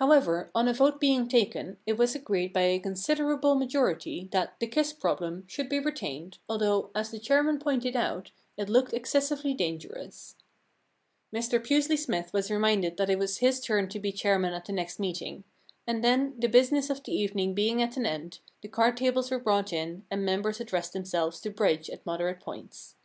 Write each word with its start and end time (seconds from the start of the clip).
However, 0.00 0.50
on 0.56 0.66
a 0.66 0.72
vote 0.74 0.98
being 0.98 1.28
taken, 1.28 1.76
it 1.86 1.96
was 1.96 2.16
agreed 2.16 2.52
by 2.52 2.62
a 2.62 2.80
considerable 2.80 3.54
majority 3.54 4.28
that 4.32 4.58
* 4.58 4.58
The 4.58 4.66
Kiss 4.66 4.92
Problem' 4.92 5.44
should 5.46 5.68
be 5.68 5.78
retained, 5.78 6.38
although, 6.48 6.90
as 6.96 7.12
the 7.12 7.20
chairman 7.20 7.60
pointed 7.60 7.94
out, 7.94 8.32
it 8.56 8.68
looked 8.68 8.90
exces 8.90 9.28
sively 9.28 9.54
dangerous. 9.54 10.34
Mr 11.32 11.60
Pusely 11.60 11.96
Smythe 11.96 12.32
was 12.32 12.50
reminded 12.50 12.96
that 12.96 13.08
it 13.08 13.20
was 13.20 13.38
his 13.38 13.60
turn 13.60 13.88
to 13.90 14.00
be 14.00 14.10
chairman 14.10 14.52
at 14.52 14.64
the 14.64 14.72
next 14.72 14.98
meeting. 14.98 15.44
And 15.86 16.02
then, 16.02 16.34
the 16.36 16.48
business 16.48 16.90
of 16.90 17.04
the 17.04 17.12
evening 17.12 17.54
being 17.54 17.80
at 17.80 17.96
an 17.96 18.04
end, 18.04 18.40
the 18.62 18.66
card 18.68 18.96
tables 18.96 19.30
were 19.30 19.38
brought 19.38 19.72
in, 19.72 20.04
and 20.10 20.24
members 20.24 20.58
addressed 20.58 20.92
themselves 20.92 21.40
to 21.42 21.50
bridge 21.50 21.88
at 21.88 22.04
moderate 22.04 22.40
points. 22.40 22.96